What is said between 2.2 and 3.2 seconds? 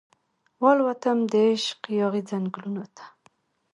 ځنګلونو ته